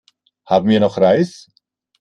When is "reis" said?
0.97-1.47